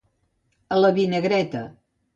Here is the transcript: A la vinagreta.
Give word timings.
A 0.77 0.81
la 0.81 0.91
vinagreta. 0.97 1.65